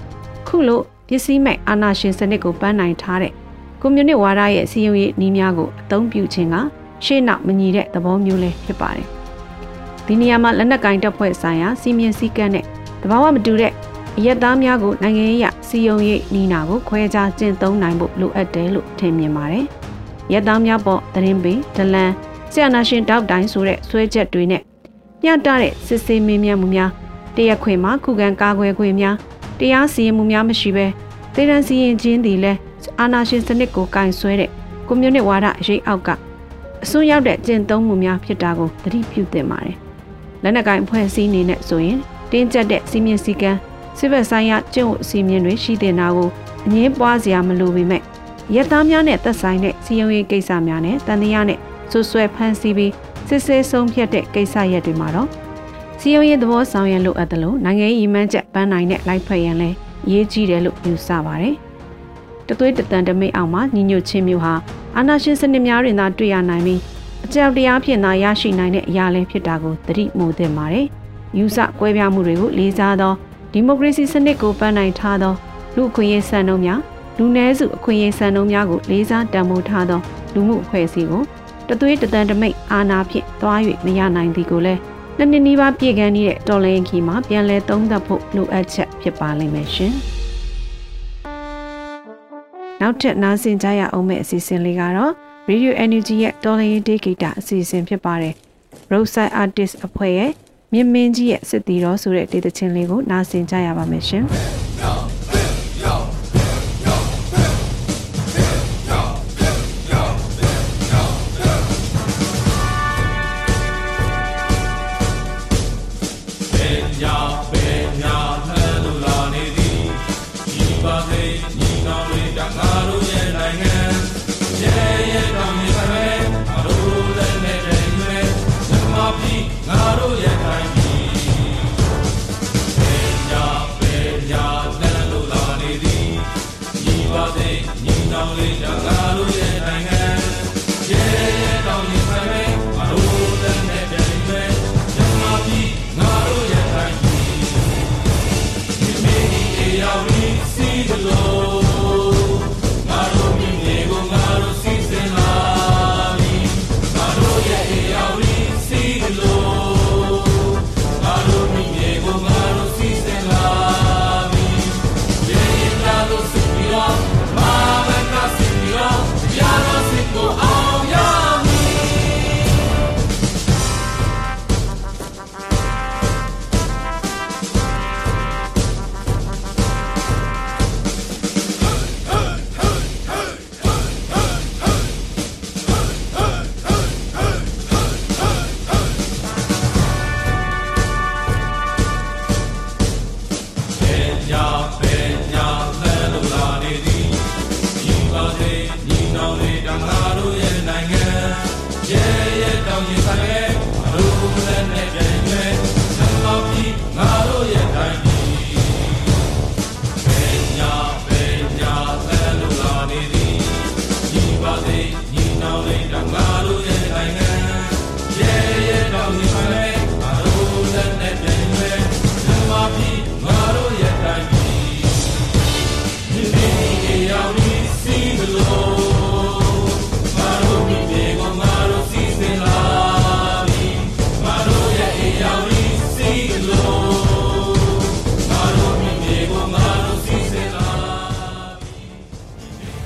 [0.48, 3.34] ခုလိုပစ္စည်းမဲ့အာဏာရှင်စနစ်ကိုပန်းနိုင်ထားတဲ့
[3.82, 6.56] ကွန်မြူနစ်ဝါဒရဲ့စီယုံရေးနည်းများကိုအသုံးပြုခြင်းက
[7.06, 9.08] ရှေ့နောက်မညီတဲ့သဘောမျိုးလည်းဖြစ်ပါတယ်။
[10.06, 12.66] ဒီနေရာမှာလက်နက်ကင်တပ်ဖွဲ့ဆိုင်ရာစီမင်းစည်းကမ်းနဲ့
[13.02, 13.74] တဘာဝမတူတဲ့
[14.18, 19.66] အရက်သားများကိုနိုင်ငံရေးအစီယုံရေးနီးနာကိုခွဲခြားကျင့်သုံးနိုင်ဖို့လိုအပ်တယ်လို့ထင်မြင်ပါတယ်။
[20.32, 22.12] ရက်သားများပေါ်သတင်းပေးဒလန်
[22.52, 24.62] ဆရာနာရှင်တောက်တိုင်းဆိုတဲ့ဆွဲချက်တွေနဲ့
[25.24, 26.92] ညတတဲ့စစ်ဆေးမင်းမြတ်မှုများ
[27.36, 29.16] တရက်ခွင်မှာခုခံကာကွယ်ခွင့်များ
[29.60, 30.86] တရားစီရင်မှုများမရှိဘဲ
[31.34, 32.60] သေရန်စီရင်ခြင်းသည်လည်း
[33.00, 34.50] အာနာရှင်စနစ်ကိုကင်ဆွဲတဲ့
[34.88, 36.10] ကွန်မြူနစ်ဝါဒရိတ်အောက်က
[36.84, 39.76] အစွန်းရောက်တဲ့ကျင့်သုံးမှုများဖြစ်တာကိုသတိပြုသင့်ပါတယ်။
[40.44, 41.98] လက်နက်ကိုင်အဖွဲ့အစည်းအနေနဲ့ဆိုရင်
[42.32, 43.60] တင်းကျပ်တဲ့စီမင်းစည်းကမ်း
[43.98, 46.30] စစ်ဘက်ဆိုင်ရာကျင့်ဝတ်အစီအမံတွေရှိတဲ့နာကို
[46.66, 48.02] အငင်းပွားစရာမလိုပေမဲ့
[48.56, 51.60] ရဲသားများနဲ့သက်ဆိုင်တဲ့စီယုံရေးကိစ္စများနဲ့တန်တရားနဲ့
[51.92, 52.94] ဆွဆွဲဖမ်းဆီးပြီး
[53.28, 55.28] စစ်ဆေးဆုံးဖြတ်တဲ့ကိစ္စရပ်တွေမှာတော့
[56.04, 59.70] စီယုံရေးသဘောဆောင်ရန်လိုအပ်တယ်လို့နိုင်ငံရေးမှန်းချက်ပန်းနိုင်တဲ့လိုက်ဖွဲ့ရန်လဲ
[60.06, 61.56] အရေးကြီးတယ်လို့ယူဆပါတယ်။
[62.48, 64.54] တသွေးတတန်တမိတ်အောင်မှာညီညွတ်ချင်းမျိုးဟာ
[64.96, 66.80] အာနာရှင်စနစ်များတွင်သာတွေ့ရနိုင်ပြီး
[67.26, 70.86] အကြောက်တရားဖြင့်သာရရှိနိုင်တဲ့အရာလည်းဖြစ်တာကိုသတိမိုးသင့်ပါတယ်။
[71.38, 73.14] ယူဆကွဲပြားမှုတွေကိုလေးစားသော
[73.52, 75.34] ဒီမိုကရေစီစနစ်ကိုပန်းနိုင်ထားသော
[75.76, 76.80] လူအခွင့်အရေးစံနှုန်းများ
[77.18, 80.00] လူနည်းစုအခွင့်အရေးစံနှုန်းများကိုလေးစားတန်ဖိုးထားသော
[80.34, 81.24] လူမှုအဖွဲ့အစည်းကို
[81.68, 84.82] တသွေးတတန်တမိတ်အာဏာဖြင့်သွား၍မရနိုင်သည်ကိုလည်း
[85.18, 89.94] နှစ်နှစ်နီးပါးပြည့်ကန်းနေတဲ့တော်လိုင်းခီမှာပြန်လည်သုံးသပ်ဖို့လိုအပ်ချက်ဖြစ်ပါလိမ့်မယ်ရှင်။
[92.82, 95.14] နောက်ထပ်နားဆင်ကြရအောင်မယ့်အစီအစဉ်လေးကတော့
[95.50, 98.34] Radio Energy ရဲ့တော်လိုင်းဒေဂီတာအစီအစဉ်ဖြစ်ပါတယ်။
[98.92, 100.32] Roadside Artist အဖွဲ့ရဲ့
[100.74, 104.24] မြင့်မင်းကြီးရဲ့စစ်တီတော်ဆိုတဲ့ဒေသချင်းလေးကိုနားဆင်ကြရပါမယ်ရှင်။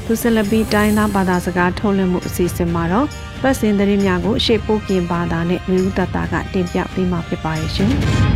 [0.08, 3.08] သူဆက်လက်ပြီးတိုင်းသားဘာသာစကားထုတ်လွှင့်မှုအစီအစဉ်မှာတော့
[3.41, 7.94] ပတ်စင်သတင်းများကိုရှေ့ပို့ပြင်ဘာသာနဲ့လူဦးတတကတင်ပြပေးမှာဖြစ်ပါရဲ့ရှင်။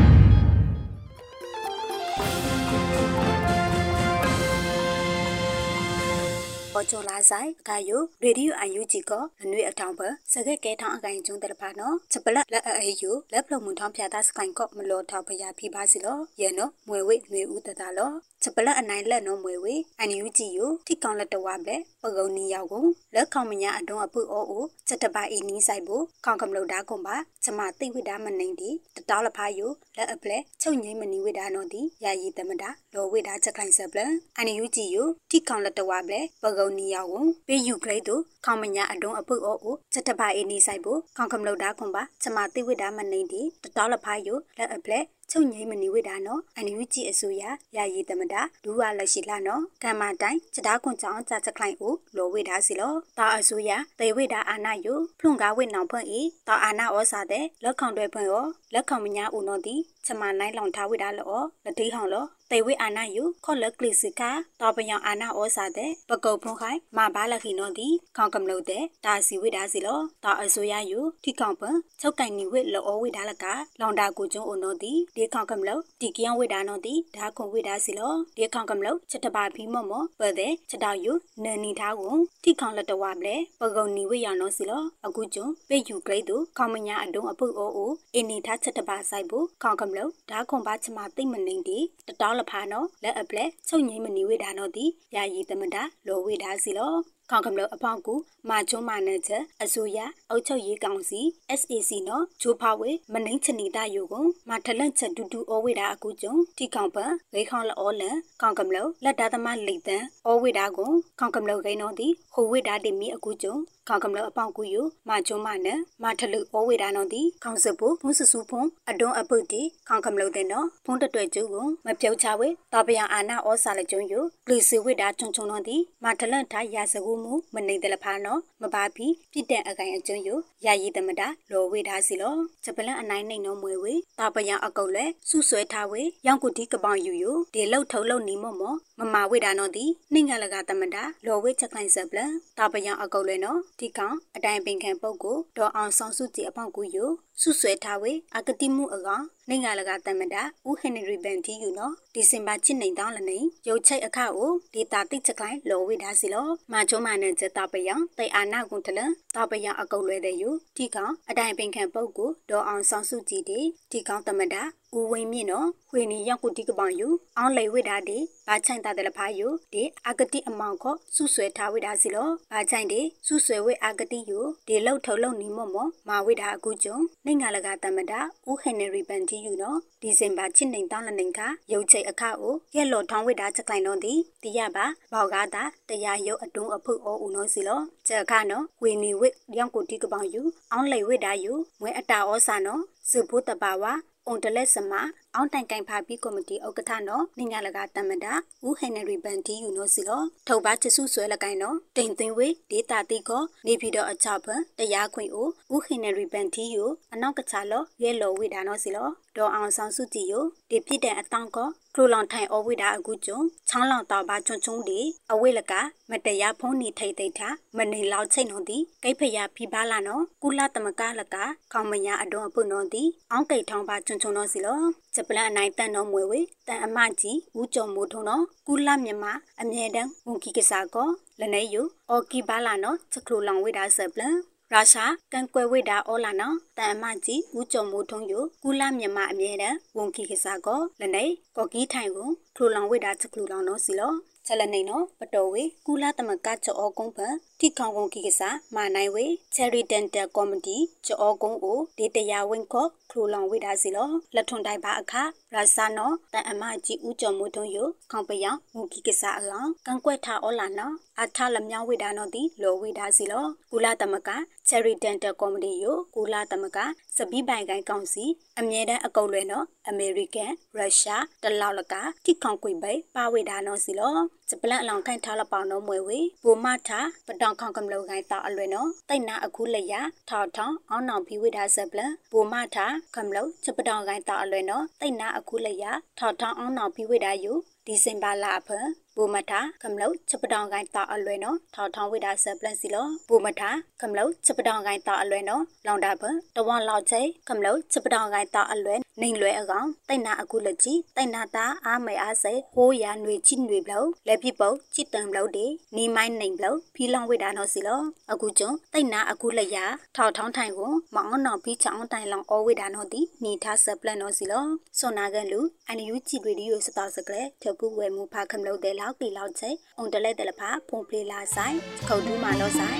[6.79, 10.01] ောကျော်လာဆိုင်အကယိုရေဒီယိုအန်ယူဂျီကိုအနွေအထောင်ပ
[10.31, 18.11] စကဲကဲထောင်းအကိုင်ကျုံတယ်ဖာနော်ချက်ပလက်လက်အေယူလက်ဖလုံမှုထောင်းဖြာသားစကိုင်ကော့မလောထောက်ဖရာဖိပါစီလောယေနော်မွေဝိနွေဦးတတလော
[18.43, 47.43] ချက်ပလက်အနိုင်လက်နော်မွေဝေအန်ယူဂျီယိုထိကောင်လက်တဝါပဲပကုံနီရောက်ကိုလက်ခေါမညာအတွန်းအပုအိုအိုချက်တပါအီနီးဆိုင်ဖို့ခေါကမလို့ဒါကွန်ပါကျမသိဝိဒါမနေတီတတောက်လဖာယိုလက်အပလက်ချုပ်ငိမ့်မနီဝိဒါနော်တီယာယီတမတာလောဝိဒါချက်ခိုင်ဆက်ပလန်အန်ယူဂျီယိုထိကောင်လက်တဝါပဲပကုံနီရောက်ကိုပေးယူကလေးတို့ခေါမညာအတွန်းအပုအိုအိုချက်တပါအီနီးဆိုင်ဖို့ခေါကမလို့ဒါကွန်ပါကျမသိဝိဒါမနေတီတတောက်လဖာယိုလက်အပလက် ချုပ်ငိမ့်မနီဝိဒါနော်အန်ယူဂျီအစိုးရ
[47.75, 59.75] ယာယီတမတာဒူဝါလက်ရှိလာနော်ကမ္မတိုင်းစတားကွန်ချောင်းကြချက်ခိုင်ကိုလောဝိဒါစီလောတာအစိုးရတေဝိဒါအာနာယုဖလုံကားဝိနောင်ဖွင့်ဤတာအာနာဩစာတဲ့လက်ခေါင်တွေဖွင့်ရောလက်ခေါင်မညာဦးနော်တီ
[60.09, 73.45] ချမနိုင်လောင်ထားဝိဒါလောလက်တိဟောင်းလောပတေဝိအာနာယုခေါလကလစ်စကာတောပယံအာနာဩစာတဲ့ပကုတ်ဖုံခိုင်မဘာလခိနောဒီခေါကမလို့တဲ့ဒါစီဝိဒါစီလောတာအစိုးရယုထိခေါပန်ချုပ်ကင်နီဝိလောဝိဒါလက
[73.79, 89.98] လောင်တာကိုကျုံအိုနောဒီဒီခေါကမလို့ဒီကယံဝိဒါနောဒီဒါခွန်ဝိဒါစီလောဒီခေါကမလို့ချက်တပါဖီမော့မော့ပတဲ့ချက်တောက်ယုနန်နီထားကိုထိခေါလက်တဝပလေပကုတ်နီဝိရနောစီလောအခုကျုံပေယူဂရိတ်တို့ခေါမညာအတုံးအပုအိုအိုအင်းနီထားချက်တပါဆိုင်ဖို့ခေါကမလို့
[90.29, 94.85] ဒါခွန်ပါချမသိမနေဒီတတောလဖာနောလက်အပလက်ချုပ်ငိမ့်မနီဝိဒါနောဒီ
[95.15, 96.93] ယာယီတမတာလောဝိဒါစီလော
[97.31, 98.15] ခေါကမလို့အပေါင်းကူ
[98.49, 101.21] မာချုံမာနချက်အစိုးရအုပ်ချုပ်ရေးကောင်စီ
[101.59, 113.55] SAC နော်ဂျိုဖာဝေမနှိမ့်ချနီတာယုကိုမာထလန့်ချက်တူတူဩဝေတာအကူကျုံတီကောင်ပန်ဂိခေါလောလန်ခေါကမလို့လက်သားသမားလိတ်တန်ဩဝေတာကိုခေါကမလို့ဂိနော်တီဟိုဝေတာတိမီအကူကျုံ
[113.87, 115.67] ခေါကမလို့အပေါင်းကူယုမာချုံမာန
[116.03, 130.29] မာထလူဩဝေတာနော်တီခေါစပုဘုဆဆူဖုံအတွန်းအပုတ်တီခေါကမလို့တဲ့နော်ဖုံးတတွဲကျုကိုမပြုတ်ချဝေတာပယအာနာဩစာလကျုံယုဂလီစီဝေတာချုံချုံနော်တီမာထလန့်ထားရာစကူမှုမနေတယ်လဖာနော်မပါပြီပြစ်တဲ့အကိုင်အကျုံယ
[130.65, 142.19] ယာယီတမတာလောဝေထားစီလောဂျပလန်အနိုင်နှိမ်နှုံးမွေဝေတာပယံအကုတ်လဲစုဆွဲထားဝေရောင်ကုတီကပောင်ယူယူဒီလောက်ထုတ်လို့နီမော့မော့မမဝေတာနော်ဒီနှိငါလကတမတာလောဝေချက်ခိုင်ဆပ်လ
[142.57, 147.05] တာပယံအကုတ်လဲနော်ဒီကောင်အတိုင်ပင်ခံပုတ်ကိုဒေါ်အောင်ဆောင်စုကြည်အပေါက်ကူယူ
[147.43, 163.59] စုဆွဲထားဝေအကတိမှုအကောင်နေငါလကတမတာဦးဟင်နရီဘန်တီယူနော်ဒီဇင်ဘာချစ်နေတောင်းလနေရုတ်ချိတ်အခကိုဒေတာတိချက်ခိုင်လောဝေထားစီလောမာချုံမာနဲ့ချက်တာပယံတေအာနာကွန်တလန်တာပယံအကုတ်လွဲတဲ့ယူဒီကောင်အတိုင်ပင်ခံပုတ်ကိုဒေါ်အောင်ဆောင်စုကြည်တီ
[163.91, 164.61] ဒီကောင်တမတာ
[164.97, 193.93] ဦးဝင်းမြင့်နော်ဝေနီရောက်ကုတိကပောင်ယူအောင်လေဝိဒါဒီဘာချိုင်တာတယ်လဖာယူဒီအာဂတိအမောင်ခောစုဆွဲထားဝိဒါစီလောဘာချိုင်ဒီစုဆွဲဝိအာဂတိယူဒီလောက်ထုတ်လုံနီမော့မော့မာဝိဒါအခုကျုံနေငါလကတမတာဦးဟင်နရီဘန်တီယူနော်ဒီဇင်ဘာချစ်နေတောင်းလနေခါရုတ်ချိတ်အခကိုရက်လော်ထောင်းဝိဒါချက်ကိုင်တော့ဒီတိရပါဘောက်ကားတာတရားရုပ်အတွန်းအဖုအောဦးနော်စီလောချက်ခါနော်ဝေနီဝိရောက်ကုတိကပောင်ယူအောင်လေဝိဒါယူမွဲအတာဩစာနော်စုဖို့တပါဝါ
[194.29, 194.93] အွန်တလက်စမ
[195.35, 198.33] အောင်တိုင်ကိုင်ဖာပြီးကော်မတီဥက္ကဋ္ဌနော်နင်္ဂလကတမတာ
[198.65, 210.33] ဦးဟန်နရီဘန်တီယူနိုစီလောထုတ်ပါချစုဆွဲလကိုင်နော်တိမ်သိန်းဝေဒေတာတိကောနေပြီးတော့အချဖန်တရားခွင့်ကိုဦးဟန်နရီဘန်တီယူအနောက်ကချလောရဲလောဝေဒါနော်စီလောဒေါ်အောင်ဆောင်စုကြည်ယ
[210.69, 214.99] ဒီပြစ်တဲ့အတောင်ကောခလိုလောင်ထိုင်အဝိဒါအခုကျုံချောင်းလောင်တော့ပါချွန်းချွန်းဒီ
[215.31, 215.73] အဝိလက
[216.09, 221.35] မတရားဖုံးနေထိတ်သိတာမနေလောက်ချိတ်နော်ဒီကိဖယာဖိပါလာနော်ကုလတမကလက
[221.71, 224.81] ခေါမညာအတော်အပုနော်ဒီအောင်းကိတ်ထောင်းပါချွန်းချွန်းနော်စီလော
[225.15, 229.25] ဂျပလန်အနိုင်တန်တော်မွေဝေတန်အမကြီးဦးကျော်မိုးထုံနော်ကုလမြမ
[229.61, 234.35] အမြဲတမ်းဝန်ကီကစားကောလနေယူအော်ကီပါလာနော်ချက်ခလိုလောင်ဝိဒါဆပ်လန်
[234.73, 244.13] ရုရှားကန်ကွယ်ဝိတာအောလာနော်တန်အမကြီးဦးကျော်မိုးထုံးယကုလမြန်မာအမြဲတမ်းဝန်ကီကစားကောလနေကော်ကီထိုင်ကိုထလိုလောင်ဝိတာချက်ခလူလောင်နော်စီလော
[244.45, 255.13] ချက်လနေနော်ပတော်ဝေကုလသမကချောကုန်းဖန် ထိခေါင်ကုန်းကိကစားမာနိုင်ဝေ Cherry Dental Comedy ချောကုန်းကိုဒေတရာဝင်းခော့ခလူလောင်ဝိတာစီလောလက်ထွန်တိုင်ပါအခ
[255.53, 257.77] ရာဆာနောတန်အမကြီးဦးကျော်မိုးထုံးယ
[258.11, 264.29] ခေါင်ပယံမူကိကစားအလောင်းကန်ကွက်ထားအောလာနော်အထလမြောင်းဝိဒါနော်တီလောဝိဒါစီလောကုလသမက
[264.69, 266.77] Cherry Dental Comedy ယကုလသမက
[267.17, 268.25] စပီးပိုင်ကိုင်းကောင်စီ
[268.59, 271.95] အမြဲတမ်းအကုတ်လွဲနော်အမေရိကန်ရုရှားတလောက်လက
[272.25, 274.17] ထိခေါင်ကွေပိပါဝိဒါနော်စီလော
[274.51, 279.93] ဂျပလန်အလောင်ခိုင်ထားလပေါနော်မွေဝေဘူမထာပတောင်ခေါင်ကမလောကိုင်းတာအလွဲနော်တိတ်နာအခုလက်ရ
[280.29, 282.85] ထောက်ထောင်းအောင်းနောင်ဖီဝိဒါဆပ်လန်ဘူမထာ
[283.15, 285.85] ကမလောဂျပတောင်ကိုင်းတာအလွဲနော်တိတ်နာအခုလက်ရ
[286.19, 287.53] ထောက်ထောင်းအောင်းနောင်ဖီဝိဒါယူ
[287.85, 288.69] ဒီဇင်ဘာလအဖ
[289.16, 296.22] ဘူမထာကမလောချက်ပတောင်ကိုင်းတာအလွဲနော်ထောက်ထောင်းဝိဒါဆပ်လန်စီလောဘူမထာကမလောချက်ပတောင်ကိုင်းတာအလွဲနော်လောင်တာဖ
[296.56, 308.00] တဝမ်လောက်ချေကမလောချက်ပတောင်ကိုင်းတာအလွဲနေလွဲအကောင်တိတ်နာအခုလက်ကြီးတိတ်နာတာအားမေအားစေဟိုးရຫນွေချိຫນွေဘလောက်လက်ပြပုတ်ချစ်တံဘလောက်ဒီနီမိုင်းနေဘလောက်ဖီလောင်ဝိဒါနော်စီလော
[308.32, 309.78] အခုကျုံတိတ်နာအခုလက်ရ
[310.16, 314.64] ထောက်ထောင်းထိုင်ကိုမောင်းနောင်ပြီးချောင်းတိုင်လောင်အောဝိဒါနော်ဒီနီထားဆပ်လန်နော်စီလော
[314.98, 322.97] စွန်နာကန်လူအန်ယူချီရေဒီယိုစတာစကလေထပုဝဲမူဖာခမလို့တဲ့ လောက်တီလောက်ချေအုံတလဲတဲ့လဖာဖုန်ပလီလာဆိုင်ခုတ်တူးမာတော့ဆိုင်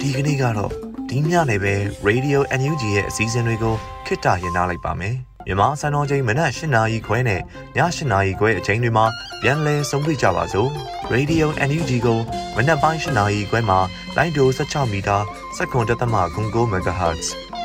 [0.00, 0.72] ဒီကနေ့ကတော့
[1.08, 1.74] ဒီညနေပဲ
[2.08, 3.74] Radio NUG ရဲ့အစည်းအဝေးကို
[4.06, 7.42] ခਿੱတရနာလိုက်ပါမယ်။မြန်မာစံတော်ချိန်မနက်၈နာရီခွဲနဲ့ည
[7.76, 9.06] ၈နာရီခွဲအချိန်တွေမှာ
[9.42, 10.70] ပြန်လည်ဆုံးဖြတ်ကြပါစို့။
[11.14, 12.18] Radio NUG ကို
[12.56, 13.78] မနက်ပိုင်း၈နာရီခွဲမှာ
[14.16, 15.16] လိုင်းဒို16မီတာ
[15.56, 17.28] စက္ကန့်တသမ9 MHz